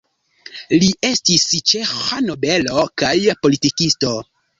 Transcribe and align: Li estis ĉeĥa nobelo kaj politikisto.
Li 0.83 0.87
estis 1.09 1.43
ĉeĥa 1.71 2.21
nobelo 2.29 2.87
kaj 3.03 3.13
politikisto. 3.45 4.15